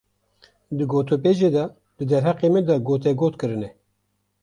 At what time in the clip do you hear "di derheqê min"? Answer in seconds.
1.97-2.63